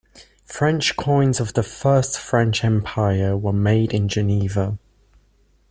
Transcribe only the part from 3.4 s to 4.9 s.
made in Geneva.